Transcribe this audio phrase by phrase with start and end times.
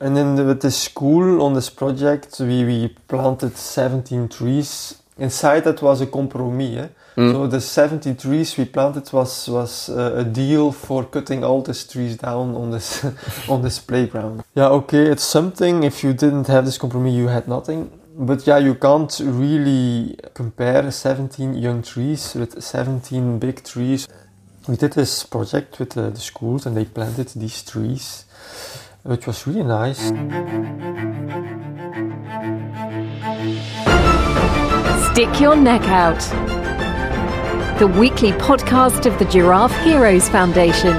[0.00, 5.02] And then the, with the school on this project, we, we planted 17 trees.
[5.18, 6.78] Inside that was a compromis.
[6.78, 6.88] Eh?
[7.18, 7.32] Mm.
[7.32, 11.82] So the 17 trees we planted was was uh, a deal for cutting all these
[11.84, 13.04] trees down on this
[13.48, 14.44] on this playground.
[14.54, 15.82] Yeah, okay, it's something.
[15.82, 17.90] If you didn't have this compromis, you had nothing.
[18.16, 24.06] But yeah, you can't really compare 17 young trees with 17 big trees.
[24.68, 28.26] We did this project with uh, the schools, and they planted these trees,
[29.08, 30.08] which was really nice.
[35.10, 36.20] Stick Your Neck Out.
[37.78, 40.92] The weekly podcast of the Giraffe Heroes Foundation.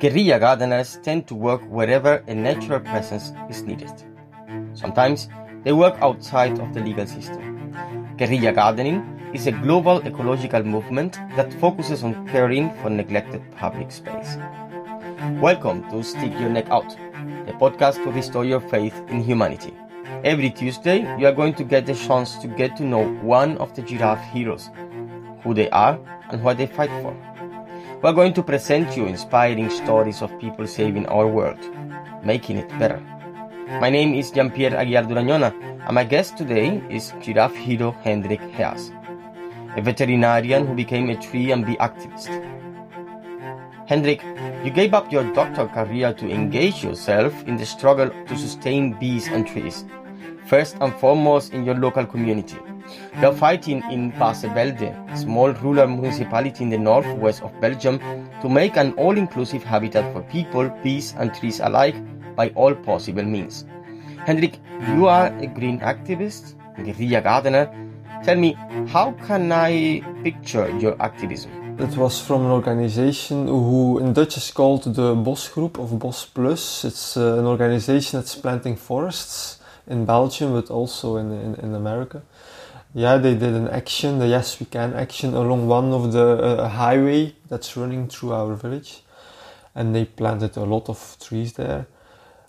[0.00, 3.90] Guerrilla gardeners tend to work wherever a natural presence is needed.
[4.74, 5.28] Sometimes
[5.64, 7.72] they work outside of the legal system.
[8.18, 14.38] Guerrilla gardening is a global ecological movement that focuses on caring for neglected public space.
[15.40, 16.88] Welcome to Stick Your Neck Out,
[17.44, 19.74] the podcast to restore your faith in humanity.
[20.24, 23.74] Every Tuesday, you are going to get the chance to get to know one of
[23.74, 24.70] the giraffe heroes,
[25.42, 26.00] who they are
[26.30, 27.14] and what they fight for.
[28.02, 31.58] We are going to present you inspiring stories of people saving our world,
[32.24, 33.00] making it better.
[33.80, 35.52] My name is Jean-Pierre Aguiar Durañona,
[35.84, 38.90] and my guest today is giraffe hero Hendrik Haers,
[39.78, 42.28] a veterinarian who became a tree and bee activist.
[43.86, 44.22] Hendrik,
[44.64, 49.28] you gave up your doctor career to engage yourself in the struggle to sustain bees
[49.28, 49.84] and trees,
[50.46, 52.58] first and foremost in your local community.
[53.20, 58.00] You are fighting in Paasevelde, a small rural municipality in the northwest of Belgium,
[58.42, 61.96] to make an all-inclusive habitat for people, bees and trees alike
[62.34, 63.64] by all possible means.
[64.26, 67.87] Hendrik, you are a green activist, a guerrilla gardener.
[68.24, 68.52] Tell me,
[68.88, 71.50] how can I picture your activism?
[71.78, 76.84] It was from an organization who in Dutch is called the Bosgroep of Bos Plus.
[76.84, 82.22] It's uh, an organization that's planting forests in Belgium, but also in, in, in America.
[82.94, 86.68] Yeah, they did an action, the Yes We Can action, along one of the uh,
[86.68, 89.02] highway that's running through our village,
[89.74, 91.86] and they planted a lot of trees there.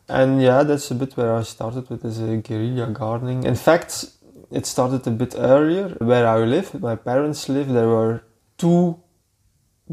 [0.07, 3.44] And yeah, that's a bit where I started with this uh, guerrilla gardening.
[3.44, 4.05] In fact,
[4.51, 5.89] it started a bit earlier.
[5.99, 8.23] Where I live, my parents live, there were
[8.57, 8.99] two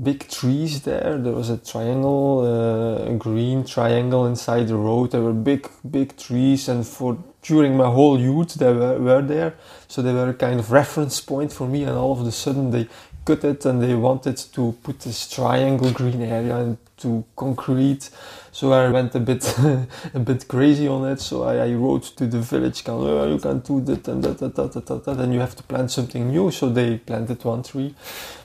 [0.03, 1.19] big trees there.
[1.19, 5.13] There was a triangle, uh, a green triangle inside the road.
[5.13, 9.55] There were big, big trees, and for during my whole youth, they were, were there.
[9.89, 11.85] So they were a kind of reference point for me.
[11.85, 12.89] And all of a sudden, they
[13.25, 18.11] cut it and they wanted to put this triangle green area into concrete.
[18.57, 19.45] So I went a bit,
[20.15, 21.21] a bit crazy on it.
[21.21, 24.39] So I, I wrote to the village, of, oh, you can do that and that,
[24.39, 26.51] that, that, that, that, that, and you have to plant something new.
[26.51, 27.95] So they planted one tree.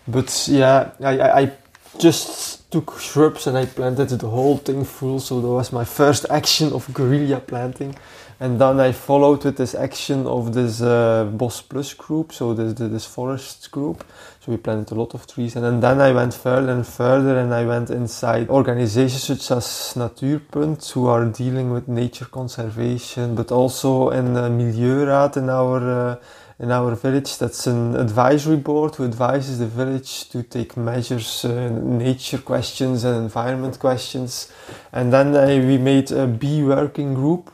[0.06, 1.52] But yeah, I, I, I
[1.98, 5.22] just took shrubs and I planted the whole thing full.
[5.22, 7.96] So that was my first action of guerrilla planting.
[8.42, 12.74] And then I followed with this action of this uh, Bos Plus group, so this,
[12.74, 14.04] this forest group.
[14.44, 15.56] So we planted a lot of trees.
[15.56, 20.92] And then I went further and further and I went inside organizations such as Natuurpunt,
[20.94, 26.16] who are dealing with nature conservation, but also in uh, Milieuraad in our uh,
[26.58, 27.38] in our village.
[27.38, 33.18] That's an advisory board who advises the village to take measures, uh, nature questions and
[33.18, 34.52] environment questions.
[34.92, 37.52] And then uh, we made a bee working group,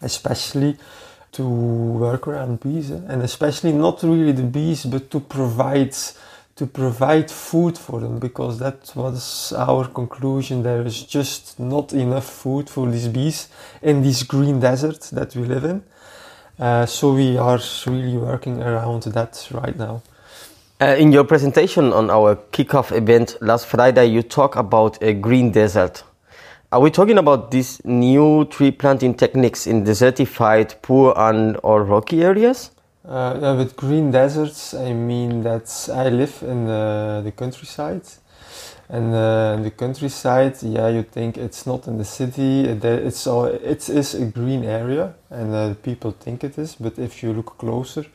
[0.00, 0.78] especially
[1.32, 3.00] to work around bees, eh?
[3.08, 5.94] and especially not really the bees, but to provide
[6.54, 10.62] to provide food for them because that was our conclusion.
[10.62, 13.48] There is just not enough food for these bees
[13.80, 15.82] in this green desert that we live in.
[16.58, 20.02] Uh, so we are really working around that right now.
[20.80, 25.50] Uh, in your presentation on our kickoff event last Friday, you talk about a green
[25.52, 26.02] desert.
[26.72, 32.24] Are we talking about these new tree planting techniques in desertified, poor, and or rocky
[32.24, 32.70] areas?
[33.06, 38.04] Uh, with green deserts, I mean that I live in the, the countryside.
[38.88, 42.60] And uh, the countryside, yeah, you think it's not in the city.
[42.62, 46.76] It's all, it is a green area, and uh, people think it is.
[46.76, 48.06] But if you look closer,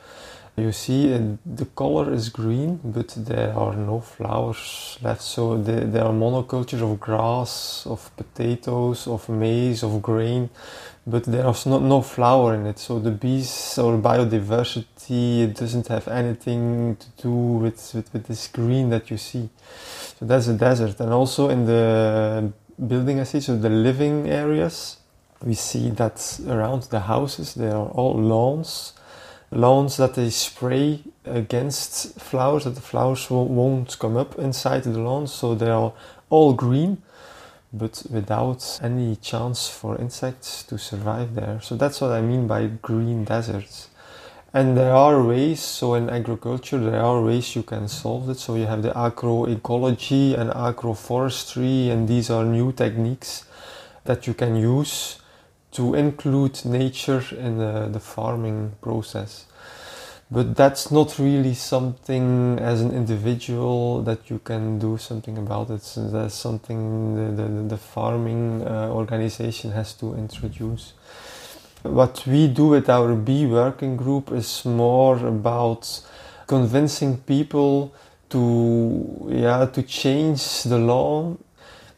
[0.57, 5.21] you see uh, the color is green, but there are no flowers left.
[5.21, 10.49] So there, are monocultures of grass, of potatoes, of maize, of grain,
[11.05, 12.79] but there is not no flower in it.
[12.79, 18.47] So the bees or biodiversity it doesn't have anything to do with, with, with this
[18.47, 19.49] green that you see.
[20.19, 20.99] So that's a desert.
[20.99, 22.51] And also in the
[22.87, 24.97] building I see, so the living areas,
[25.43, 28.93] we see that around the houses there are all lawns
[29.51, 35.27] lawns that they spray against flowers, that the flowers won't come up inside the lawn
[35.27, 35.93] so they are
[36.29, 37.01] all green,
[37.71, 41.59] but without any chance for insects to survive there.
[41.61, 43.89] So that's what I mean by green deserts.
[44.53, 48.39] And there are ways, so in agriculture, there are ways you can solve it.
[48.39, 53.45] So you have the agroecology and agroforestry, and these are new techniques
[54.05, 55.19] that you can use
[55.71, 59.45] to include nature in the, the farming process.
[60.29, 65.95] But that's not really something as an individual that you can do something about It's
[65.95, 70.93] that's something the, the, the farming uh, organization has to introduce.
[71.83, 76.01] What we do with our bee working group is more about
[76.45, 77.93] convincing people
[78.29, 81.37] to yeah to change the law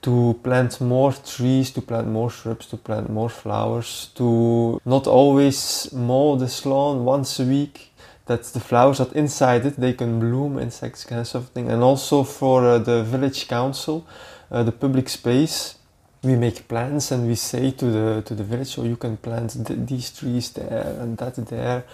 [0.01, 5.91] to plant more trees, to plant more shrubs, to plant more flowers, to not always
[5.91, 7.91] mow the lawn once a week.
[8.27, 12.23] That the flowers that inside it they can bloom, insects kind of something, and also
[12.23, 14.05] for uh, the village council,
[14.51, 15.79] uh, the public space
[16.21, 19.65] we make plans and we say to the to the village so you can plant
[19.65, 21.85] th- these trees there and that there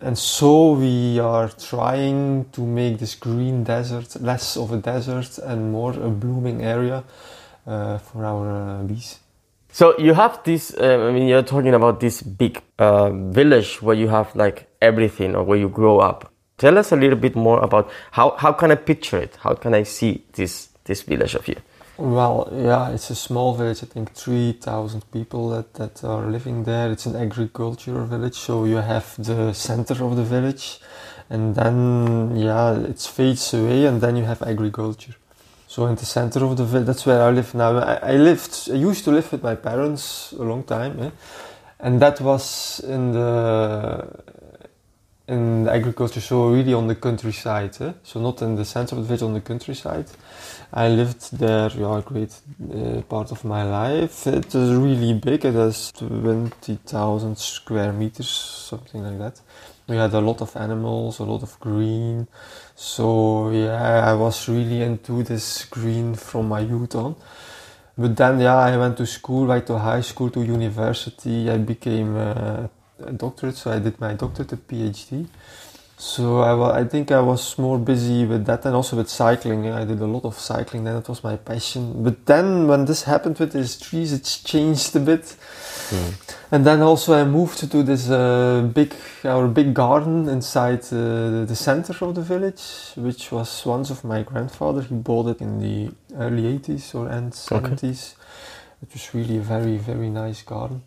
[0.00, 5.72] and so we are trying to make this green desert less of a desert and
[5.72, 7.02] more a blooming area
[7.64, 9.18] for our uh, bees
[9.70, 13.96] so you have this uh, i mean you're talking about this big uh, village where
[13.96, 17.60] you have like everything or where you grow up tell us a little bit more
[17.60, 21.48] about how, how can i picture it how can i see this this village of
[21.48, 21.56] you
[21.96, 23.84] well, yeah, it's a small village.
[23.84, 26.90] I think 3,000 people that, that are living there.
[26.90, 30.80] It's an agricultural village, so you have the center of the village,
[31.30, 35.14] and then, yeah, it fades away, and then you have agriculture.
[35.74, 37.76] So in the center of the village, that's where I live now.
[37.78, 41.10] I, I lived, I used to live with my parents a long time, eh?
[41.80, 44.06] and that was in the
[45.26, 47.76] in agriculture, so really on the countryside.
[47.80, 47.92] Eh?
[48.04, 50.06] So not in the center of the village, on the countryside.
[50.72, 52.32] I lived there yeah, a great
[52.72, 54.28] uh, part of my life.
[54.28, 55.44] It is really big.
[55.44, 59.40] It has 20,000 square meters, something like that.
[59.88, 62.28] We had a lot of animals, a lot of green.
[62.76, 67.14] So yeah, I was really into this green from my youth on.
[67.96, 71.48] But then yeah, I went to school, right to high school, to university.
[71.48, 72.66] I became uh,
[73.04, 75.26] a doctorate, so I did my doctorate, a PhD.
[76.06, 79.70] So I, I think I was more busy with that and also with cycling.
[79.70, 82.04] I did a lot of cycling then, it was my passion.
[82.04, 85.22] But then when this happened with these trees, it changed a bit.
[85.22, 86.36] Mm.
[86.52, 91.56] And then also I moved to this uh, big, our big garden inside uh, the
[91.56, 94.82] center of the village, which was once of my grandfather.
[94.82, 97.80] He bought it in the early 80s or end 70s.
[97.80, 97.92] Okay.
[98.82, 100.82] It was really a very, very nice garden.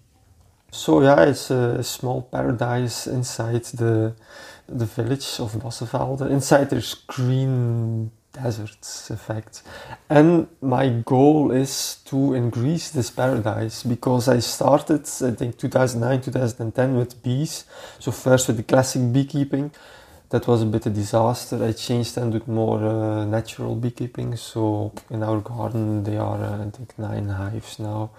[0.71, 4.13] So yeah, it's a small paradise inside the
[4.67, 6.29] the village of Bossevelde.
[6.29, 9.63] Inside there's green deserts effect.
[10.09, 16.95] And my goal is to increase this paradise because I started, I think 2009, 2010
[16.95, 17.65] with bees.
[17.99, 19.71] So first with the classic beekeeping.
[20.29, 21.63] That was a bit a disaster.
[21.63, 24.35] I changed and with more uh, natural beekeeping.
[24.35, 28.11] So in our garden they are, uh, I think, nine hives now.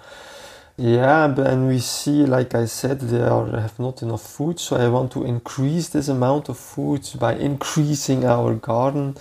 [0.80, 4.60] Yeah, and we see, like I said, they are, have not enough food.
[4.60, 9.16] So I want to increase this amount of food by increasing our garden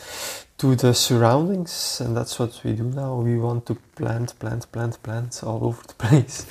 [0.59, 3.15] to the surroundings, and that's what we do now.
[3.15, 6.45] We want to plant, plant, plant, plant all over the place.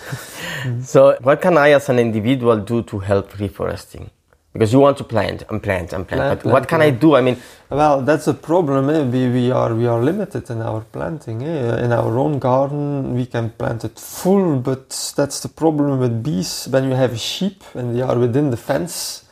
[0.83, 4.11] so, what can I, as an individual, do to help reforesting?
[4.57, 6.21] Because you want to plant and plant and plant.
[6.21, 6.97] plant but plant, what can plant.
[6.97, 7.15] I do?
[7.15, 7.37] I mean,
[7.69, 8.89] well, that's a problem.
[8.89, 9.03] Eh?
[9.05, 11.43] We, we are we are limited in our planting.
[11.43, 11.85] Eh?
[11.85, 16.69] In our own garden, we can plant it full, but that's the problem with bees.
[16.71, 19.25] When you have sheep and they are within the fence,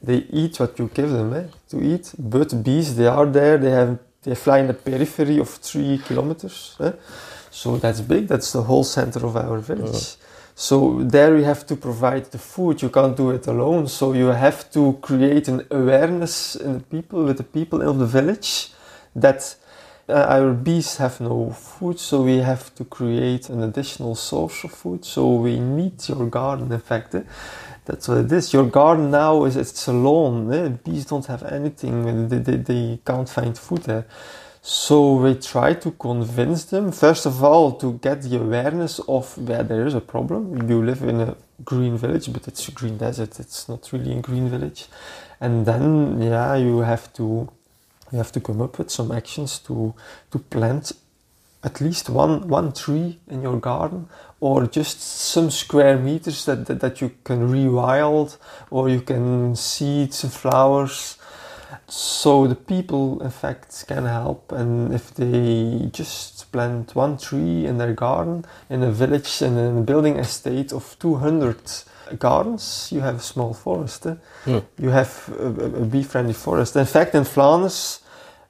[0.00, 1.46] they eat what you give them eh?
[1.70, 2.12] to eat.
[2.16, 3.58] But bees, they are there.
[3.58, 6.76] They have they fly in the periphery of three kilometers.
[6.80, 6.92] Eh?
[7.50, 8.28] So that's big.
[8.28, 10.16] That's the whole center of our village.
[10.60, 12.82] So there you have to provide the food.
[12.82, 13.86] You can't do it alone.
[13.86, 18.06] So you have to create an awareness in the people, with the people of the
[18.06, 18.72] village,
[19.14, 19.54] that
[20.08, 22.00] uh, our bees have no food.
[22.00, 25.04] So we have to create an additional source of food.
[25.04, 26.72] So we need your garden.
[26.72, 27.22] In fact, eh?
[27.84, 28.52] that's what it is.
[28.52, 30.52] Your garden now is it's a lawn.
[30.52, 30.70] Eh?
[30.70, 32.26] Bees don't have anything.
[32.26, 34.06] They, they, they can't find food there.
[34.70, 39.62] So we try to convince them, first of all, to get the awareness of where
[39.62, 40.68] there is a problem.
[40.68, 43.40] You live in a green village, but it's a green desert.
[43.40, 44.84] It's not really a green village.
[45.40, 47.48] And then, yeah, you have to
[48.12, 49.94] you have to come up with some actions to
[50.32, 50.92] to plant
[51.64, 54.06] at least one one tree in your garden
[54.40, 58.36] or just some square meters that, that, that you can rewild
[58.70, 61.17] or you can seed some flowers
[61.86, 67.78] so the people in fact can help and if they just plant one tree in
[67.78, 71.56] their garden in a village in a building estate of 200
[72.18, 74.14] gardens you have a small forest eh?
[74.44, 74.64] Mm.
[74.78, 78.00] you have a, a bee friendly forest in fact in flanders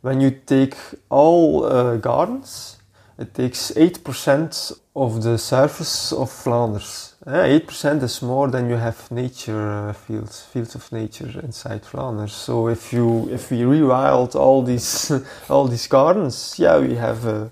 [0.01, 0.77] when you take
[1.11, 2.79] all uh, gardens
[3.19, 7.08] it takes 8% of the surface of Flanders.
[7.31, 12.33] Eh, 8% is more than you have nature uh, fields, fields of nature inside Flanders.
[12.33, 15.13] So if you if we rewild all these
[15.51, 17.51] all these gardens, yeah, we have a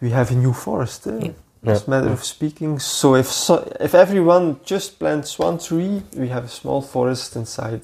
[0.00, 1.06] we have a new forest.
[1.06, 1.30] Eh?
[1.64, 2.80] As a matter of speaking.
[2.80, 7.82] So if so, if everyone just plants one tree, we have a small forest inside.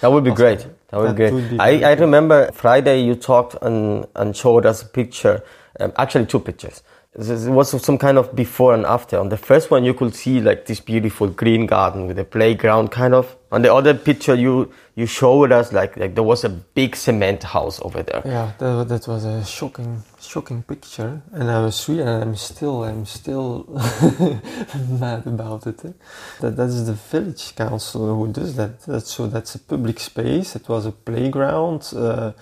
[0.00, 0.66] That would be Also, great.
[0.90, 1.32] That would be great.
[1.32, 5.42] would be I, very I remember Friday you talked and, and showed us a picture,
[5.80, 6.82] um, actually two pictures.
[7.14, 9.18] This was some kind of before and after.
[9.18, 12.90] On the first one, you could see like this beautiful green garden with a playground,
[12.90, 13.36] kind of.
[13.50, 17.42] On the other picture, you you showed us like like there was a big cement
[17.44, 18.22] house over there.
[18.24, 22.84] Yeah, that, that was a shocking, shocking picture, and I was really, and I'm still,
[22.84, 23.64] I'm still
[25.00, 25.84] mad about it.
[25.86, 25.92] eh.
[26.40, 28.80] That that's the village council who does that.
[28.82, 30.56] That's, so that's a public space.
[30.56, 31.90] It was a playground.
[31.96, 32.32] Uh,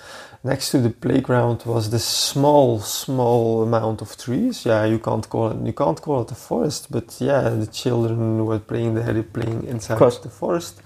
[0.46, 4.64] next to the playground was this small, small amount of trees.
[4.64, 8.46] Yeah, you can't call it, you can't call it a forest, but yeah, the children
[8.46, 10.18] were playing there, playing inside course.
[10.18, 10.80] the forest.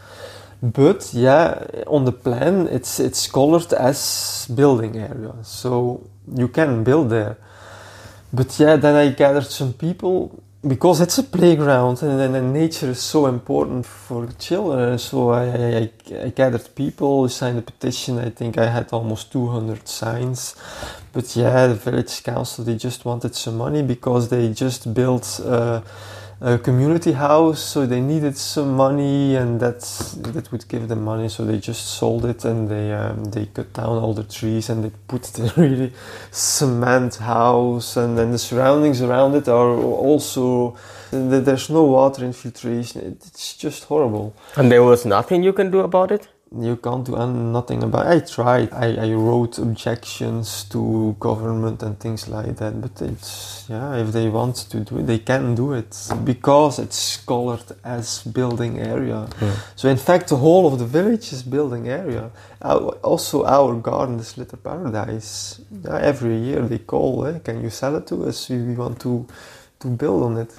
[0.62, 7.10] But yeah, on the plan it's it's colored as building area, so you can build
[7.10, 7.36] there.
[8.32, 12.90] But yeah, then I gathered some people because it's a playground and, and, and nature
[12.90, 14.98] is so important for children.
[14.98, 15.90] So I, I,
[16.24, 18.18] I, gathered people, signed a petition.
[18.18, 20.54] I think I had almost 200 signs.
[21.14, 25.80] But yeah, the village council they just wanted some money because they just built uh,
[26.40, 29.80] a community house, so they needed some money, and that
[30.32, 31.28] that would give them money.
[31.28, 34.84] So they just sold it, and they um, they cut down all the trees, and
[34.84, 35.92] they put the really
[36.30, 40.76] cement house, and then the surroundings around it are also
[41.10, 43.18] there's no water infiltration.
[43.20, 44.34] It's just horrible.
[44.56, 46.28] And there was nothing you can do about it.
[46.58, 48.06] You can't do nothing about.
[48.06, 48.24] it.
[48.24, 48.72] I tried.
[48.72, 52.80] I, I wrote objections to government and things like that.
[52.80, 57.18] But it's yeah, if they want to do it, they can do it because it's
[57.18, 59.28] colored as building area.
[59.76, 62.32] So in fact, the whole of the village is building area.
[62.62, 65.60] Our, also, our garden, is little Paradise.
[65.84, 67.26] Yeah, every year they call.
[67.26, 68.50] Eh, can you sell it to us?
[68.50, 69.26] We, we want to
[69.80, 70.52] to build on it.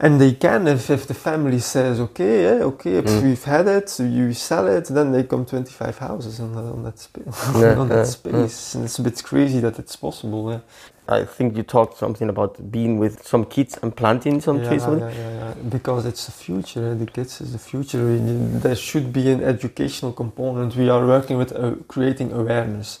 [0.00, 3.22] And they can if, if the family says okay, eh, okay, if Mm.
[3.22, 6.82] we've had it, so you sell it, then they come 25 houses on, that- on
[6.82, 7.20] that, spa-
[7.60, 8.74] Yeah, on yeah, that space.
[8.74, 10.50] And it's a bit crazy that it's possible.
[10.50, 10.60] Yeah.
[11.06, 14.82] I think you talked something about being with some kids and planting some yeah, trees.
[14.82, 15.54] yeah, yeah, yeah.
[15.68, 16.94] Because it's the future.
[16.96, 18.18] The kids is the future.
[18.64, 20.74] There should be an educational component.
[20.76, 22.98] We are working with uh, creating awareness.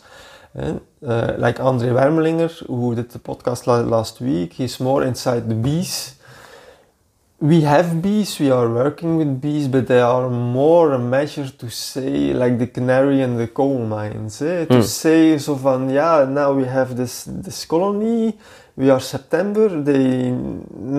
[0.54, 0.78] eh.
[1.04, 5.54] Uh, like Andre Wermelinger, who did the podcast la- last week, he's more inside the
[5.56, 6.14] bees.
[7.44, 11.68] We have bees, we are working with bees, but they are more a measure to
[11.68, 14.40] say, like the canary in the coal mines.
[14.40, 14.64] Eh?
[14.64, 14.82] To Mm.
[15.02, 18.32] say, so van, yeah, now we have this, this colony,
[18.76, 20.32] we are September, they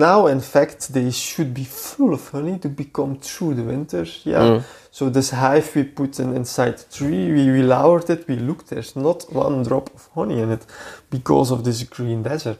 [0.08, 4.04] now in fact they should be full of honey to become through the winter.
[4.24, 4.44] Yeah.
[4.48, 4.62] Mm.
[4.92, 8.68] So this hive we put in inside the tree, we, we lowered it, we looked,
[8.70, 10.64] there's not one drop of honey in it
[11.10, 12.58] because of this green desert.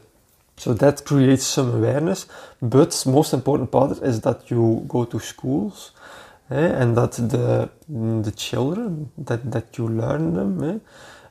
[0.57, 2.25] So that creates some awareness,
[2.61, 5.91] but most important part is that you go to schools
[6.49, 7.69] eh, and that the
[8.23, 10.79] the children that, that you learn them eh,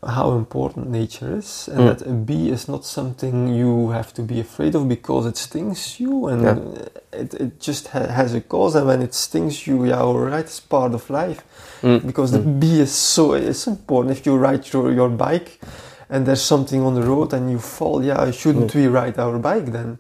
[0.09, 1.87] how important nature is and Mm.
[1.99, 5.99] that a bee is not something you have to be afraid of because it stings
[6.01, 6.59] you and Yeah.
[7.23, 10.61] it, it just ha- has a cause and when it stings you yeah alright it's
[10.61, 11.43] part of life
[11.83, 12.01] Mm.
[12.07, 15.59] because the bee is so it's important if you ride your, your bike
[16.11, 19.67] and there's something on the road and you fall yeah shouldn't we ride our bike
[19.73, 19.99] then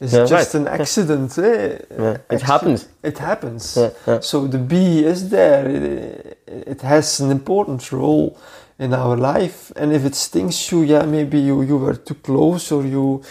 [0.00, 0.60] it's Yeah, just right.
[0.62, 1.78] an accident eh?
[1.98, 2.88] Yeah, it happens.
[3.02, 4.20] it happens Yeah, yeah.
[4.20, 8.36] so the bee is there it, it has an important role
[8.78, 12.72] in our life and if it stings you yeah maybe you, you were too close
[12.72, 13.22] or you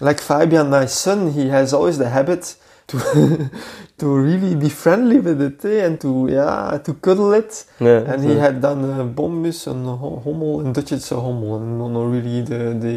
[0.00, 2.56] like Fabian my son he has always the habit
[2.88, 2.98] to
[4.00, 5.84] to really be friendly with it eh?
[5.86, 7.64] and to yeah to cuddle it.
[7.80, 9.84] Yeah, and he had done a bombus and
[10.24, 10.60] hommel.
[10.64, 12.94] In Dutch it's a hommel, and not really the the,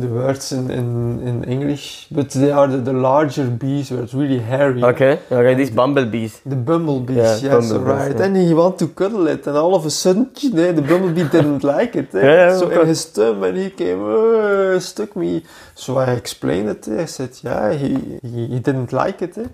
[0.00, 0.88] the words in, in,
[1.28, 4.82] in English, but they are the, the larger bees where it's really hairy.
[4.92, 6.40] Okay, okay, these bumblebees.
[6.46, 8.16] The bumblebees, Yeah, yes, bumblebees, right.
[8.16, 8.24] yeah.
[8.24, 11.96] And he wanted to cuddle it, and all of a sudden, the bumblebee didn't like
[11.96, 12.14] it.
[12.14, 12.22] eh.
[12.22, 15.42] Yeah, so in his thumb, and he came, uh, stuck me.
[15.74, 16.88] So I explained it.
[16.88, 17.02] eh.
[17.02, 19.38] I said, yeah, he, he, he didn't like it.
[19.38, 19.48] eh.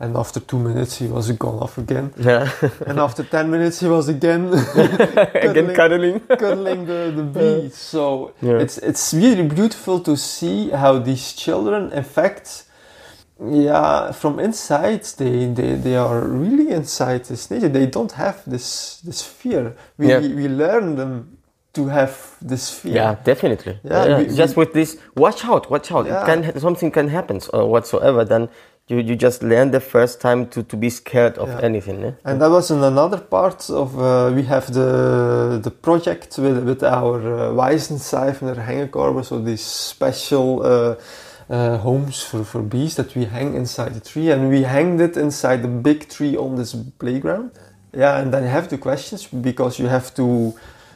[0.00, 2.12] And after two minutes, he was gone off again.
[2.18, 2.50] Yeah,
[2.86, 4.52] and after ten minutes, he was again
[5.48, 6.20] again cuddling.
[6.20, 7.68] cuddling the, the bee.
[7.70, 8.58] So Yeah.
[8.64, 12.64] it's it's really beautiful to see how these children, in fact,
[13.40, 17.68] yeah, from inside they, they, they are really inside this nature.
[17.68, 19.74] They don't have this this fear.
[19.98, 20.20] We Yeah.
[20.20, 21.38] we, we learn them
[21.74, 22.94] to have this fear.
[22.94, 23.78] Yeah, definitely.
[23.84, 26.06] Yeah, Yeah, we- just with this, watch out, watch out.
[26.06, 26.22] Yeah.
[26.22, 28.24] It can something can happen or whatsoever.
[28.24, 28.48] Then
[28.88, 31.60] you, you just learn the first time to, to be scared of Yeah.
[31.62, 32.00] anything.
[32.02, 32.12] Yeah?
[32.24, 36.82] And that was in another part of uh, we have the the project with with
[36.82, 40.96] our uh, Weissenseifener hängekorben, so these special uh,
[41.48, 45.16] uh, homes for, for bees that we hang inside the tree, and we hanged it
[45.16, 47.50] inside the big tree on this playground.
[47.96, 50.52] Yeah, and then you have the questions because you have to.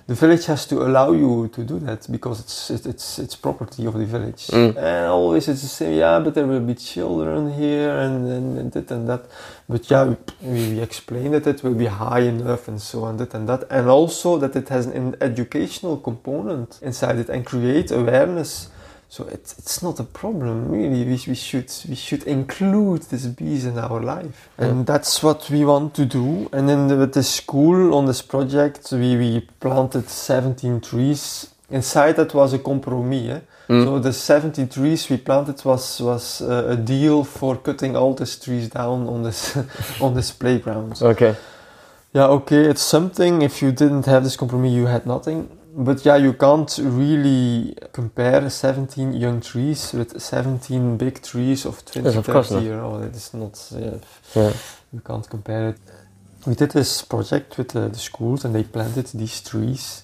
[0.08, 3.84] The village has to allow you to do that because it's it, it's it's property
[3.84, 4.46] of the village.
[4.46, 4.74] Mm.
[4.78, 5.98] And always it's the same.
[5.98, 9.26] Yeah, but there will be children here and and, and that and that.
[9.68, 13.34] But yeah, we, we explained that it will be high enough and so on, that
[13.34, 18.70] and that, and also that it has an educational component inside it and create awareness.
[19.10, 21.04] So it's it's not a problem really.
[21.04, 25.64] We, we should we should include these bees in our life, and that's what we
[25.64, 26.48] want to do.
[26.52, 31.48] And then the, with the school on this project, we we planted 17 trees.
[31.70, 33.30] Inside that was a compromis.
[33.30, 33.40] Eh?
[33.68, 33.84] Mm.
[33.84, 38.36] So the 70 trees we planted was was uh, a deal for cutting all these
[38.36, 39.56] trees down on this
[40.00, 41.00] on this playground.
[41.00, 41.34] Okay.
[42.14, 43.42] Yeah, okay, it's something.
[43.42, 45.57] If you didn't have this compromise, you had nothing.
[45.80, 52.08] But yeah, you can't really compare 17 young trees with 17 big trees of 20,
[52.08, 52.64] Yes, of course 30 not.
[52.64, 53.04] year old.
[53.04, 53.72] It is not.
[53.72, 53.98] Yeah,
[54.34, 54.52] Yeah.
[54.92, 55.78] you can't compare it.
[56.46, 60.02] We did this project with uh, the schools and they planted these trees,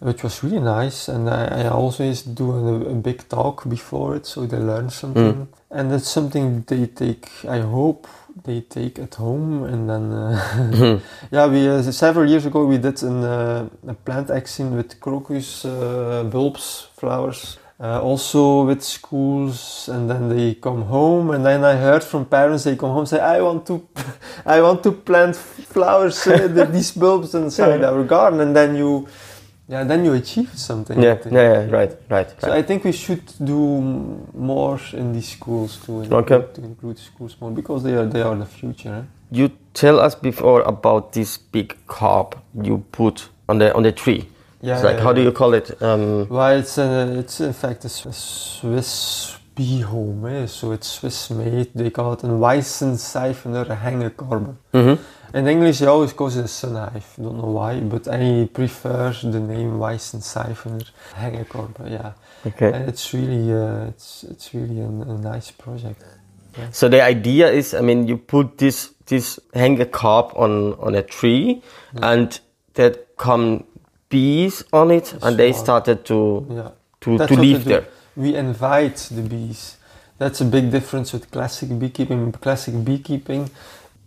[0.00, 1.08] which was really nice.
[1.08, 5.48] And I, I always do a, a big talk before it so they learn something.
[5.70, 8.06] And that's something they take, I hope
[8.44, 9.64] they take at home.
[9.64, 11.00] And then, uh,
[11.30, 15.64] yeah, we uh, several years ago we did an, uh, a plant action with crocus
[15.64, 17.58] uh, bulbs, flowers.
[17.78, 22.64] Uh, also with schools and then they come home and then I heard from parents
[22.64, 23.86] they come home say I want to
[24.46, 29.06] I want to plant flowers uh, the, these bulbs inside our garden and then you
[29.68, 32.28] yeah then you achieve something Yeah, yeah, yeah, right, right.
[32.40, 33.80] so I think we should do
[34.34, 36.40] more in these schools to include, Okay.
[36.54, 39.02] to include schools more because they are they are the future eh?
[39.30, 44.22] You tell us before about this big carp you put on the on the tree.
[44.62, 45.70] yeah, It's like yeah, how do you call it?
[45.82, 50.46] Um, Well, it's a, it's in fact a Swiss bee home, eh?
[50.46, 51.66] so it's Swiss made.
[51.74, 54.56] They call it a Weissenseifener hängekorben.
[54.72, 54.98] mhm.
[55.34, 57.04] In English, they always call it a sun hive.
[57.16, 60.84] Don't know why, but I prefer the name Weissenseifener
[61.14, 61.86] hängekorben.
[61.90, 62.12] Yeah,
[62.46, 62.72] Okay.
[62.72, 66.02] and it's really uh, it's it's really a, a nice project.
[66.72, 71.02] So the idea is, I mean, you put this this hanger carp on on a
[71.02, 71.62] tree,
[72.00, 72.40] and
[72.74, 73.64] that come
[74.08, 76.70] bees on it, and they started to Yeah.
[77.00, 77.84] to That's to live there.
[78.16, 79.76] We invite the bees.
[80.18, 82.32] That's a big difference with classic beekeeping.
[82.32, 83.50] Classic beekeeping,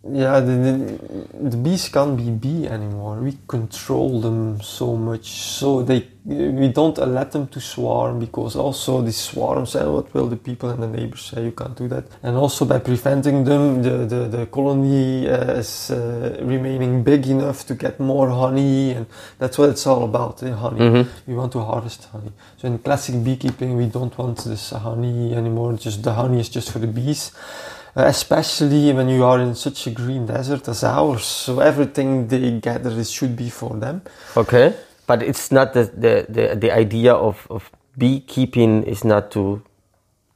[0.07, 3.17] yeah, the, the, the bees can't be bee anymore.
[3.17, 9.01] We control them so much, so they we don't let them to swarm because also
[9.01, 11.43] the swarms and what will the people and the neighbors say?
[11.45, 12.05] You can't do that.
[12.21, 17.65] And also by preventing them, the the, the colony uh, is uh, remaining big enough
[17.67, 19.05] to get more honey, and
[19.37, 20.41] that's what it's all about.
[20.43, 20.51] Eh?
[20.51, 21.07] Honey Mhm.
[21.27, 22.31] we want to harvest honey.
[22.57, 25.73] So in classic beekeeping, we don't want this honey anymore.
[25.73, 27.31] Just the honey is just for the bees.
[27.99, 32.51] Uh, especially when you are in such a green desert as ours, so everything they
[32.61, 34.01] gather it should be for them.
[34.37, 34.73] Okay,
[35.05, 39.61] but it's not the the the, the idea of of beekeeping is not to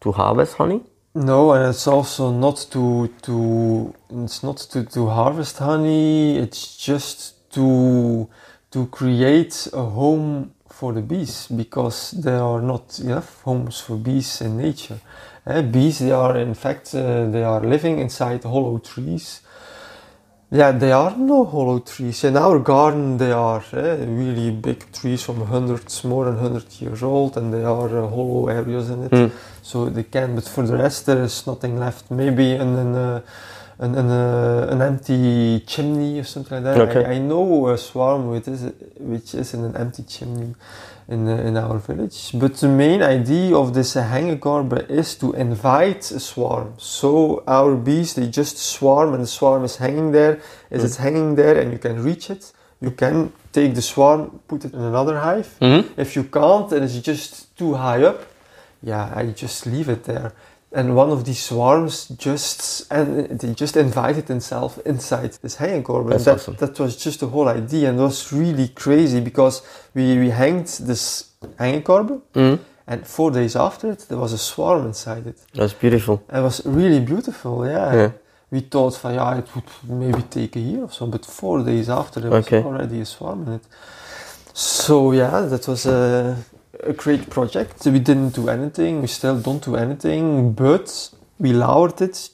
[0.02, 0.82] to harvest honey.
[1.16, 6.38] No, and it's also not to to it's not to, to harvest honey.
[6.38, 8.28] It's just to
[8.72, 14.42] to create a home for the bees because there are not enough homes for bees
[14.42, 15.00] in nature.
[15.46, 19.42] Eh, bees, they are in fact uh, they are living inside hollow trees.
[20.52, 23.18] Yeah, there are no hollow trees in our garden.
[23.18, 27.68] They are eh, really big trees from hundreds, more than hundred years old, and there
[27.68, 29.32] are uh, hollow areas in it Mm.
[29.62, 33.22] so they can but for the rest there is nothing left maybe in an, uh,
[33.80, 36.90] an, an, uh, an empty chimney or something like that.
[36.90, 37.06] Okay.
[37.06, 40.56] I, I know a swarm which is, which is in an empty chimney
[41.08, 42.32] in, uh, in our village.
[42.34, 46.74] But the main idea of this hängekorbe is to invite a swarm.
[46.78, 50.40] So our bees, they just swarm and the swarm is hanging there.
[50.70, 54.66] Is it's hanging there and you can reach it, you can take the swarm, put
[54.66, 55.56] it in another hive.
[55.62, 55.86] Mhm.
[55.98, 58.20] If you can't and it's just too high up,
[58.82, 60.34] yeah, I just leave it there.
[60.76, 66.06] And one of these swarms just and they just invited themselves inside this hanging corb.
[66.08, 66.56] And That's that, awesome.
[66.58, 69.62] that was just the whole idea and it was really crazy because
[69.94, 71.26] we, we hanged this
[71.60, 72.58] hanging corb Mhm.
[72.88, 75.38] and four days after it there was a swarm inside it.
[75.54, 76.24] That's beautiful.
[76.34, 77.94] It was really beautiful, yeah.
[77.96, 78.12] Yeah.
[78.52, 81.88] We thought, van, yeah, it would maybe take a year or so, but four days
[81.90, 82.64] after there was Okay.
[82.64, 83.64] already a swarm in it.
[84.54, 86.36] So yeah, that was a,
[86.86, 87.86] a great project.
[87.86, 92.30] We didn't do anything, we still don't do anything, but we lowered it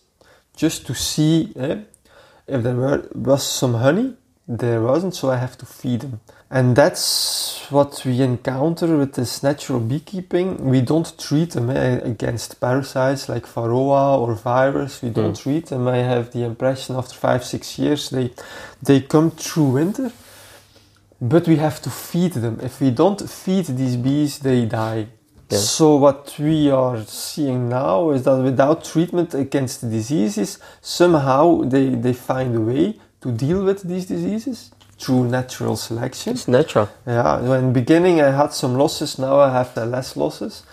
[0.56, 1.78] just to see eh,
[2.48, 4.16] if there were, was some honey.
[4.48, 6.22] There wasn't, so I have to feed them.
[6.52, 10.58] And that's what we encounter with this natural beekeeping.
[10.66, 15.04] We don't treat them eh, against parasites like varroa or virus.
[15.04, 15.88] We don't treat them.
[15.88, 18.32] I have the impression after five, six years they
[18.82, 20.12] they come through winter,
[21.22, 22.60] but we have to feed them.
[22.62, 25.08] If we don't feed these bees, they die.
[25.50, 25.58] Yeah.
[25.58, 31.90] So what we are seeing now is that without treatment against the diseases, somehow they,
[31.90, 36.34] they find a way to deal with these diseases through natural selection.
[36.34, 36.90] It's natural.
[37.08, 40.64] Yeah, so in the beginning I had some losses, now I have less losses.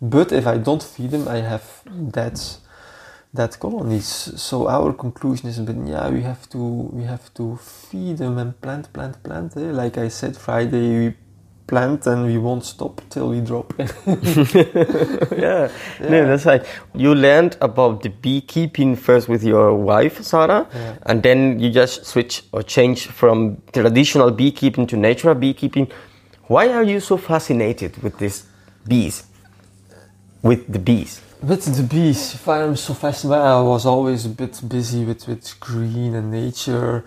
[0.00, 2.40] But if I don't feed them, I have dead,
[3.34, 4.06] dead colonies.
[4.36, 8.58] So our conclusion is, but yeah, we have to we have to feed them and
[8.60, 9.56] plant, plant, plant.
[9.56, 9.72] Eh?
[9.72, 11.14] Like I said, Friday we
[11.66, 13.72] plant and we won't stop till we drop.
[13.78, 15.70] yeah.
[16.00, 16.64] No, that's right.
[16.94, 20.96] You learned about the beekeeping first with your wife, Sarah, Yeah.
[21.06, 25.88] and then you just switch or change from traditional beekeeping to natural beekeeping.
[26.48, 28.44] Why are you so fascinated with these
[28.86, 29.24] bees?
[30.42, 31.20] With the bees?
[31.46, 35.60] With the bees, if I'm so fascinated, I was always a bit busy with, with
[35.60, 37.04] green and nature.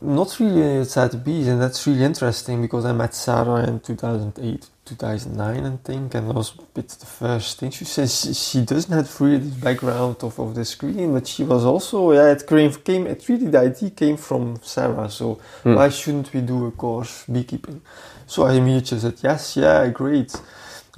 [0.00, 4.66] Not really outside the bees, and that's really interesting because I met Sarah in 2008,
[4.84, 7.70] 2009, I think, and that was a bit the first thing.
[7.70, 11.44] She says she, she doesn't have really this background of, of this green, but she
[11.44, 15.74] was also, yeah, it came, came, it really, the idea came from Sarah, so hmm.
[15.76, 17.80] why shouldn't we do a course beekeeping?
[18.26, 20.34] So I immediately said, yes, yeah, great.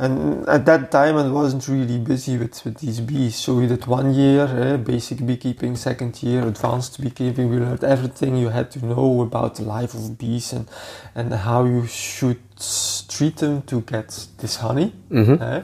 [0.01, 3.37] And at that time, I wasn't really busy with, with these bees.
[3.37, 7.51] So we did one year eh, basic beekeeping, second year advanced beekeeping.
[7.51, 10.67] We learned everything you had to know about the life of bees and,
[11.15, 12.39] and how you should
[13.11, 14.95] treat them to get this honey.
[15.43, 15.63] eh.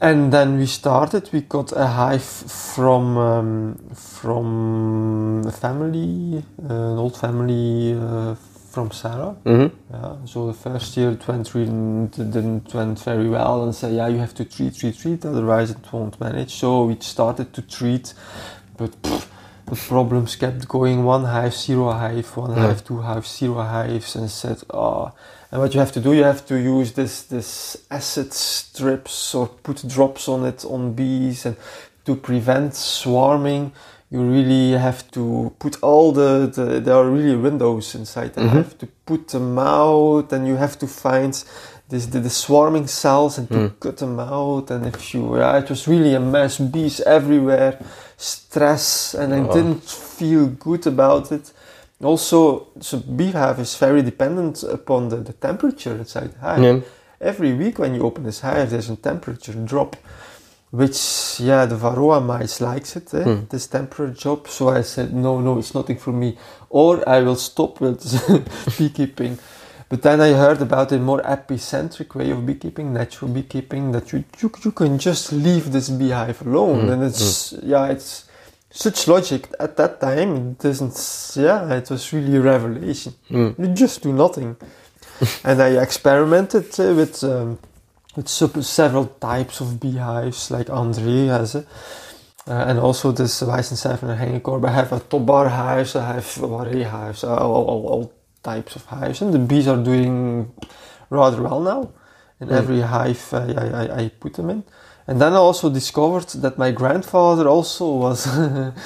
[0.00, 1.28] And then we started.
[1.32, 8.34] We got a hive from um, from a family, uh, an old family uh,
[8.74, 9.32] from Sarah.
[9.44, 13.92] hmm Yeah, so the first year it went really didn't went very well and said
[14.00, 17.62] yeah you have to treat treat treat otherwise it won't manage so we started to
[17.78, 18.06] treat
[18.80, 19.22] but pff,
[19.70, 22.66] the problems kept going one hive zero hive one Yeah.
[22.66, 25.12] hive two hive zero hives and said oh
[25.50, 27.50] and what you have to do you have to use this this
[27.90, 31.56] acid strips or put drops on it on bees and
[32.06, 33.72] to prevent swarming
[34.14, 38.50] you really have to put all the, the there are really windows inside and you
[38.50, 38.58] mm-hmm.
[38.58, 41.32] have to put them out and you have to find
[41.88, 43.80] this the, the swarming cells and to mm.
[43.80, 47.72] cut them out and if you yeah, it was really a mess bees everywhere
[48.16, 49.52] stress and I oh.
[49.52, 49.82] didn't
[50.18, 51.52] feel good about it.
[52.00, 56.62] Also so beehive is very dependent upon the, the temperature inside the hive.
[56.62, 56.80] Yeah.
[57.20, 59.96] every week when you open this hive there's a temperature drop
[60.74, 64.48] which yeah the varroa mite likes it eh, this temperature job.
[64.48, 66.36] So i said no no it's nothing for me.
[66.68, 68.00] Or i will stop with
[68.78, 69.38] beekeeping.
[69.88, 74.24] But then i heard about a more apicentric way of beekeeping natural beekeeping that you
[74.40, 76.88] you, you can just leave this beehive alone.
[76.90, 78.24] And it's yeah it's
[78.70, 79.48] such logic.
[79.60, 80.96] At that time it doesn't
[81.36, 83.14] yeah it was really a revelation.
[83.58, 84.56] You just do nothing.
[85.44, 87.58] And i experimented uh, with um,
[88.16, 91.66] with several types of beehives, like André has it.
[92.46, 94.64] Uh, and also this Weissenseifener hängekorb.
[94.64, 98.76] I have a top bar hives, I have Warré hives, uh, all, all, all types
[98.76, 99.22] of hives.
[99.22, 100.52] And the bees are doing
[101.10, 101.88] rather well now.
[102.40, 104.64] In every hive I, I, I put them in.
[105.06, 108.26] And then I also discovered that my grandfather also was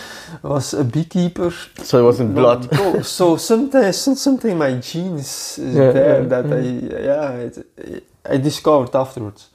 [0.43, 1.53] was a beekeeper.
[1.83, 2.69] So it was in blood.
[3.05, 6.61] So sometimes something my genes is Yeah, there yeah, that I
[7.05, 9.49] yeah it, I discovered afterwards.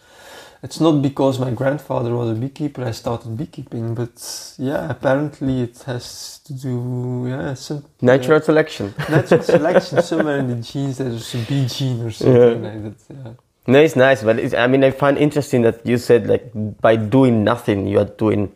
[0.63, 4.15] it's not because my grandfather was a beekeeper I started beekeeping, but
[4.57, 8.93] yeah, apparently it has to do yeah some Natural yeah, selection.
[9.09, 10.97] natural selection somewhere in the genes.
[10.99, 12.69] There's a bee gene or something Yeah.
[12.69, 12.99] like that.
[13.09, 13.33] Yeah.
[13.65, 16.95] No, it's nice, but it's, I mean, I find interesting that you said like by
[16.97, 18.51] doing nothing, you are doing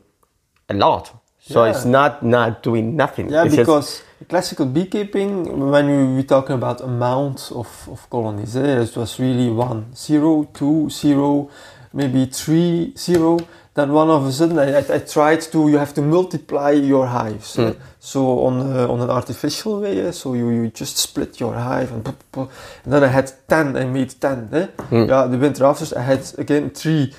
[0.69, 1.16] a lot.
[1.49, 1.71] So Yeah.
[1.71, 3.29] it's not not doing nothing.
[3.31, 8.81] Yeah, It's because classical beekeeping, when we, we talking about amount of, of colonies, eh,
[8.81, 11.49] it was really one, zero, two, zero,
[11.93, 13.37] maybe three, zero.
[13.75, 17.05] Then one of a sudden, I, I, I tried to, you have to multiply your
[17.05, 17.57] hives.
[17.59, 17.61] eh.
[17.71, 17.75] Mm.
[17.99, 21.91] So on uh, on an artificial way, eh, so you, you just split your hive
[21.93, 22.05] and,
[22.35, 22.49] and
[22.93, 24.49] then I had 10, I made 10.
[24.51, 24.67] Eh?
[24.91, 25.07] Mm.
[25.07, 27.13] Yeah, the winter after I had again three.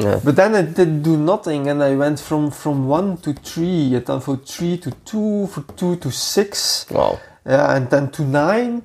[0.00, 0.20] Yeah.
[0.24, 4.06] But then I did do nothing, and I went from from one to three, and
[4.06, 7.20] then for three to two, for two to six, Wow.
[7.46, 8.82] yeah, and then to nine,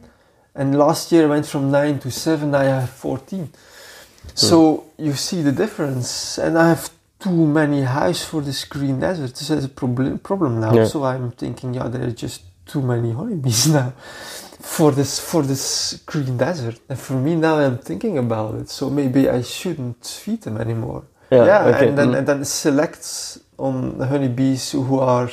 [0.56, 2.56] and last year I went from nine to seven.
[2.56, 3.46] I have fourteen.
[3.48, 4.30] Hmm.
[4.36, 9.36] So you see the difference, and I have too many hives for this green desert.
[9.36, 10.74] This is a problem problem now.
[10.74, 10.86] Yeah.
[10.86, 13.94] So I'm thinking, yeah, there are just too many honeybees now
[14.66, 16.80] for this for this green desert.
[16.90, 18.70] And for me now, I'm thinking about it.
[18.70, 21.04] So maybe I shouldn't feed them anymore.
[21.32, 22.18] Yeah, okay, and then mm.
[22.18, 25.30] and then select on the honeybees who are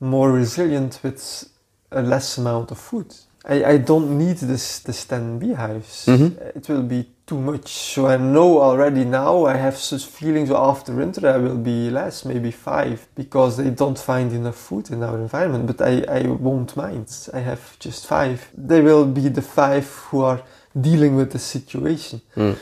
[0.00, 1.48] more resilient with
[1.90, 3.14] a less amount of food.
[3.44, 6.06] I, I don't need this this ten beehives.
[6.06, 6.56] Mhm.
[6.56, 7.68] It will be too much.
[7.68, 12.24] So I know already now I have such feelings after winter I will be less,
[12.24, 15.66] maybe five, because they don't find enough food in our environment.
[15.66, 17.08] But I, I won't mind.
[17.32, 18.50] I have just five.
[18.54, 20.42] They will be the five who are
[20.78, 22.20] dealing with the situation.
[22.36, 22.58] Mm.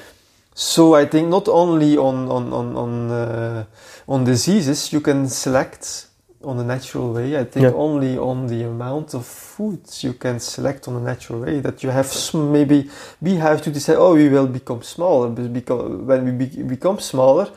[0.55, 3.64] So I think not only on on on on, uh,
[4.07, 6.09] on diseases you can select
[6.45, 7.37] on a natural way.
[7.39, 7.73] I think Yeah.
[7.75, 11.61] only on the amount of food you can select on a natural way.
[11.61, 12.89] That you have maybe
[13.21, 13.97] we have to decide.
[13.99, 17.49] Oh, we will become smaller, but because when we be, become smaller,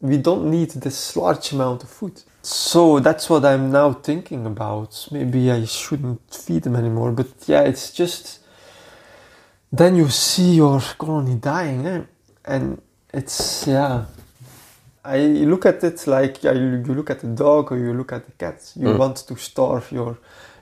[0.00, 2.22] we don't need this large amount of food.
[2.42, 5.08] So that's what I'm now thinking about.
[5.10, 7.12] Maybe I shouldn't feed them anymore.
[7.12, 8.40] But yeah, it's just
[9.72, 12.02] then you see your colony dying, eh?
[12.44, 12.80] and
[13.12, 14.04] it's yeah.
[15.08, 18.32] I look at it like you, look at the dog or you look at the
[18.32, 18.72] cat.
[18.76, 18.98] You Mm.
[18.98, 20.18] want to starve your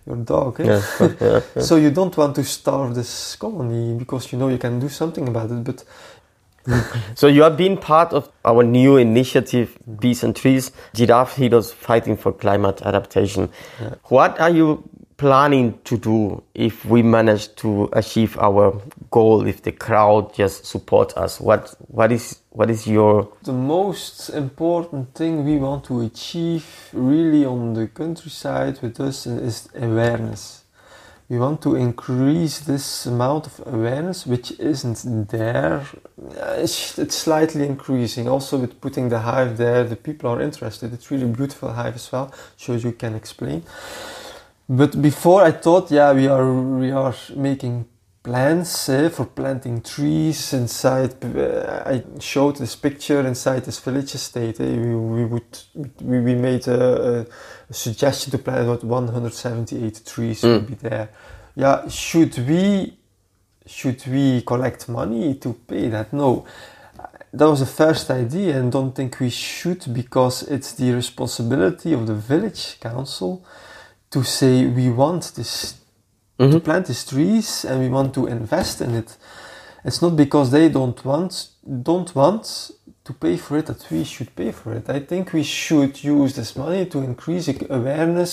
[0.06, 0.64] your dog, eh?
[0.66, 1.62] Yeah, yeah, yeah.
[1.62, 5.28] So you don't want to starve this colony because you know you can do something
[5.28, 5.64] about it.
[5.64, 5.84] But
[7.16, 12.16] So you have been part of our new initiative, Bees and Trees, Giraffe Heroes Fighting
[12.16, 13.48] for Climate Adaptation.
[14.10, 14.82] What are you
[15.16, 21.16] planning to do if we manage to achieve our goal, if the crowd just support
[21.16, 21.40] us?
[21.40, 23.32] What, what, is, what is your...
[23.42, 29.68] the most important thing we want to achieve really on the countryside with us is
[29.74, 30.64] awareness.
[31.28, 35.84] We want to increase this amount of awareness which isn't there.
[36.36, 38.28] It's, slightly increasing.
[38.28, 40.92] Also with putting the hive there, the people are interested.
[40.92, 42.32] It's really beautiful hive as well.
[42.56, 43.64] Shows you can explain.
[44.68, 47.86] But before I thought, yeah, we are we are making
[48.22, 51.24] plans eh, for planting trees inside.
[51.24, 54.60] Uh, I showed this picture inside this village estate.
[54.60, 55.58] Eh, we, we would
[56.00, 57.26] we, we made a,
[57.70, 60.52] a, suggestion to plant about 178 trees Mm.
[60.54, 61.10] would be there.
[61.54, 62.98] Yeah, should we
[63.66, 66.12] should we collect money to pay that?
[66.12, 66.44] No.
[67.32, 72.06] That was the first idea, and don't think we should because it's the responsibility of
[72.06, 73.44] the village council
[74.16, 75.74] to say we want this
[76.38, 76.60] to Mhm.
[76.64, 79.16] plant these trees and we want to invest in it.
[79.84, 81.32] It's not because they don't want
[81.82, 82.44] don't want
[83.04, 84.88] to pay for it that we should pay for it.
[84.88, 88.32] I think we should use this money to increase awareness,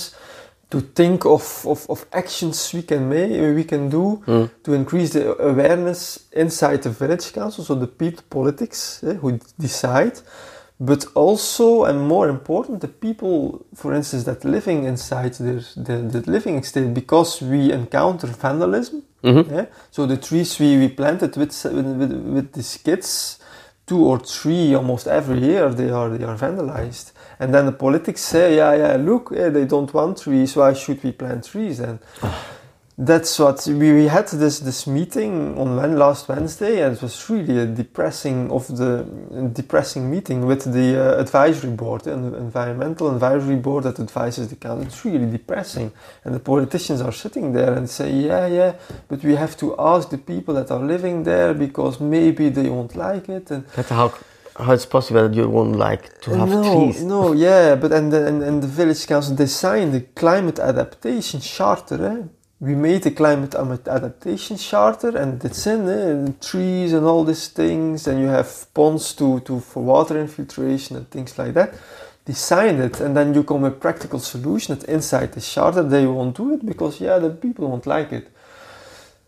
[0.69, 4.49] to think of, of, of actions we can make we can do Mm.
[4.63, 10.15] to increase the awareness inside the village council, so the people politics eh, who decide,
[10.79, 16.31] but also and more important, the people, for instance, that living inside their, the, the
[16.31, 19.03] living estate, because we encounter vandalism.
[19.23, 19.51] Mhm.
[19.51, 19.65] Yeah?
[19.91, 23.39] So the trees we, we planted with, with, with, with these kids,
[23.85, 27.11] two or three almost every year, they are they are vandalized.
[27.39, 30.55] And then the politics say, yeah, yeah, look, eh, they don't want trees.
[30.55, 31.99] Why should we plant trees then?
[32.97, 37.27] That's what we, we had this this meeting on when, last Wednesday, and it was
[37.27, 39.03] really a depressing of the
[39.51, 44.55] depressing meeting with the uh, advisory board and the environmental advisory board that advises the
[44.55, 44.85] council.
[44.85, 45.91] It's really depressing,
[46.23, 48.75] and the politicians are sitting there and say, yeah, yeah,
[49.07, 52.95] but we have to ask the people that are living there because maybe they won't
[52.95, 54.13] like it, and That's how,
[54.55, 57.03] how it's possible that you won't like to have no, trees.
[57.03, 61.39] No, yeah, but and the, and, and the village council they signed the climate adaptation
[61.39, 62.05] charter.
[62.05, 62.27] Eh?
[62.63, 68.07] We made a climate adaptation charter and it's in eh, trees and all these things
[68.07, 71.73] and you have ponds to, to for water infiltration and things like that
[72.23, 76.37] design it and then you come with practical solution that inside the charter they won't
[76.37, 78.29] do it because yeah the people won't like it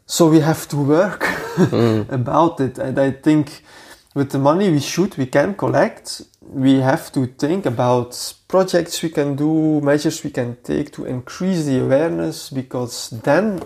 [0.06, 2.10] so we have to work mm.
[2.22, 3.64] about it and i think
[4.16, 6.24] with the money we should we can collect.
[6.42, 11.66] We have to think about projects we can do measures we can take to increase
[11.66, 13.62] the awareness because then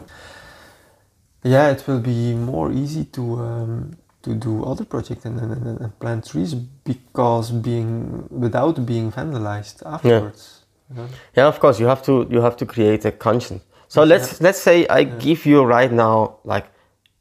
[1.43, 5.99] yeah it will be more easy to um, to do other projects and, and, and,
[5.99, 10.65] plant trees because being without being vandalized afterwards.
[10.93, 11.07] Yeah.
[11.37, 13.63] yeah of course you have to you have to create a conscience.
[13.87, 15.15] So let's let's say i yeah.
[15.19, 16.65] give you right now like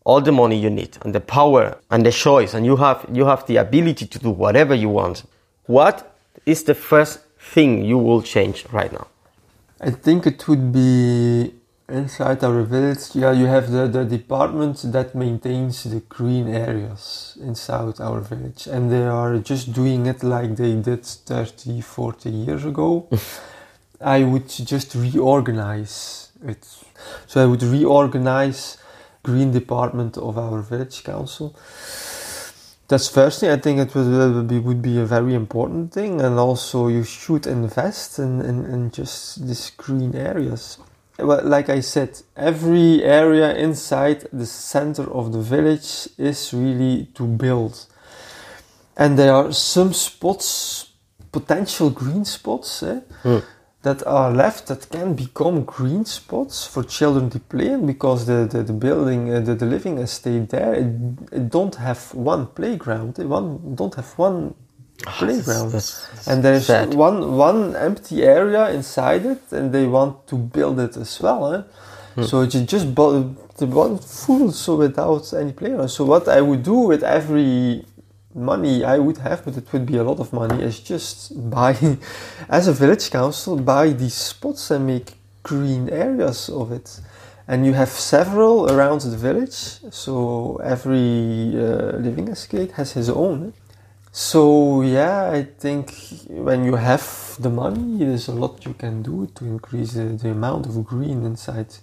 [0.08, 3.26] all the money you need and the power and the choice and you have you
[3.26, 5.16] have the ability to do whatever you want.
[5.66, 5.96] What
[6.46, 7.20] is the first
[7.52, 9.06] thing you will change right now?
[9.88, 11.52] I think it would be
[11.90, 17.02] inside our village yeah you have the, the department that maintains the green areas
[17.40, 22.64] inside our village and they are just doing it like they did 30 40 years
[22.64, 23.08] ago.
[24.00, 26.64] I would just reorganize it.
[27.26, 28.78] So i would reorganize
[29.28, 31.54] green department of our village council.
[32.88, 33.50] That's first thing.
[33.50, 37.46] I think it would, be, would be a very important thing, and also you should
[37.46, 40.78] invest in, in, in just these green areas.
[41.18, 47.24] Well, like I said, every area inside the center of the village is really to
[47.26, 47.74] build,
[48.96, 50.92] and there are some spots,
[51.30, 52.82] potential green spots.
[52.82, 53.00] Eh?
[53.24, 53.42] Mm
[53.82, 58.46] that are left that can become green spots for children to play in because the,
[58.50, 60.86] the, the building, uh, the, the living estate there, it,
[61.32, 64.54] it don't have one playground, it one, don't have one
[65.06, 65.70] oh, playground.
[65.70, 66.94] That's, that's and there's sad.
[66.94, 71.54] one, one empty area inside it and they want to build it as well.
[71.54, 71.62] Eh?
[72.16, 72.22] Hmm.
[72.24, 75.88] So you just bought the one full so without any playground.
[75.88, 77.84] So what I would do with every
[78.34, 81.76] money I would have, but it would be a lot of money, is just buy,
[82.48, 87.00] as a village council, buy these spots and make green areas of it.
[87.46, 93.54] And you have several around the village, so every uh, living estate has his own.
[94.12, 95.94] So yeah, I think
[96.28, 100.30] when you have the money, there's a lot you can do to increase the, the
[100.30, 101.74] amount of green inside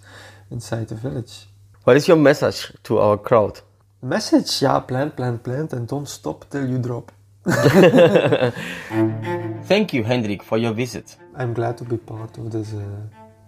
[0.50, 1.46] inside the village.
[1.84, 3.60] What is your message to our crowd?
[4.06, 7.10] Message, yeah, plant, plant, plant, and don't stop till you drop.
[9.64, 11.16] Thank you, Hendrik, for your visit.
[11.34, 13.00] I'm glad to be part of this uh,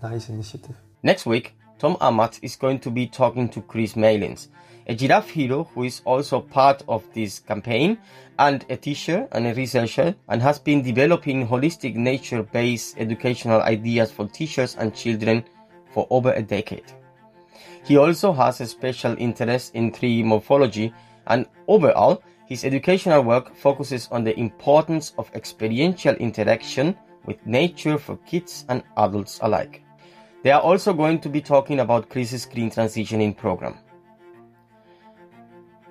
[0.03, 0.75] nice initiative.
[1.05, 4.49] Next week, Tom Amat is going to be talking to Chris Malins,
[4.88, 7.97] a giraffe hero who is also part of this campaign
[8.40, 14.11] and a teacher and a researcher and has been developing holistic nature based educational ideas
[14.11, 15.44] for teachers and children
[15.92, 16.92] for over a decade.
[17.88, 20.92] He also has a special interest in tree morphology
[21.27, 28.18] and overall, his educational work focuses on the importance of experiential interaction with nature for
[28.27, 29.83] kids and adults alike.
[30.42, 33.79] They are also going to be talking about Chris's green transitioning program.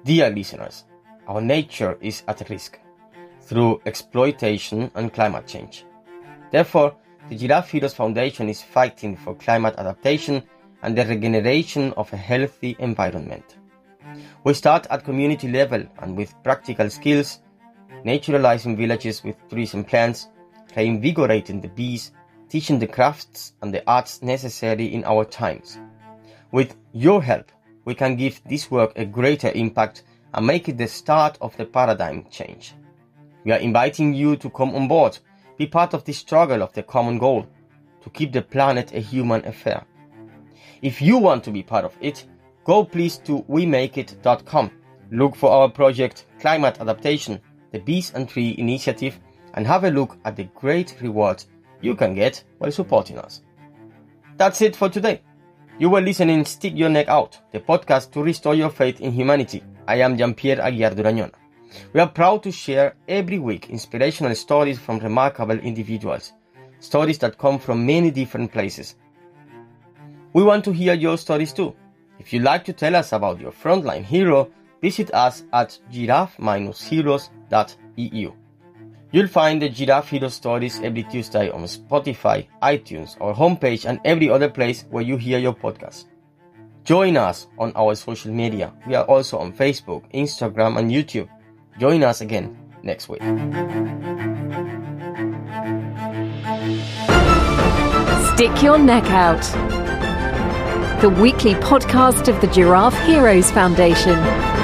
[0.05, 0.85] Dear listeners,
[1.27, 2.79] our nature is at risk
[3.41, 5.83] through exploitation and climate change.
[6.51, 6.95] Therefore,
[7.27, 10.43] the Giraffe Heroes Foundation is fighting for climate adaptation
[10.87, 13.57] and the regeneration of a healthy environment.
[14.45, 17.39] We start at community level and with practical skills,
[18.05, 20.29] naturalizing villages with trees and plants,
[20.77, 22.13] reinvigorating the bees,
[22.47, 25.77] teaching the crafts and the arts necessary in our times.
[26.53, 27.51] With your help,
[27.83, 31.65] we can give this work a greater impact and make it the start of the
[31.65, 32.75] paradigm change.
[33.43, 35.19] We are inviting you to come on board,
[35.57, 37.45] be part of the struggle of the common goal,
[38.03, 39.83] to keep the planet a human affair.
[40.81, 42.25] If you want to be part of it,
[42.63, 44.71] go please to wemakeit.com.
[45.11, 47.39] Look for our project Climate Adaptation,
[47.71, 49.19] the Bees and Tree Initiative,
[49.55, 51.47] and have a look at the great rewards
[51.81, 53.41] you can get while supporting us.
[54.37, 55.21] That's it for today.
[55.79, 59.63] You were listening Stick Your Neck Out, the podcast to restore your faith in humanity.
[59.87, 61.33] I am Jean-Pierre Aguiar Durañona.
[61.93, 66.33] We are proud to share every week inspirational stories from remarkable individuals,
[66.79, 68.95] stories that come from many different places
[70.33, 71.73] we want to hear your stories too.
[72.19, 78.33] If you'd like to tell us about your frontline hero, visit us at giraffe-heroes.eu.
[79.11, 84.29] You'll find the Giraffe Hero stories every Tuesday on Spotify, iTunes, our homepage, and every
[84.29, 86.07] other place where you hear your podcast.
[86.83, 88.73] Join us on our social media.
[88.85, 91.29] We are also on Facebook, Instagram, and YouTube.
[91.79, 93.21] Join us again next week.
[98.35, 99.86] Stick your neck out.
[101.01, 104.56] The weekly podcast of the Giraffe Heroes Foundation.